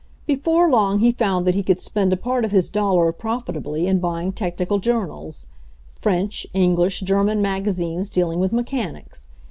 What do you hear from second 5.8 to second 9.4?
French, English, German magazines dealing with mechanics.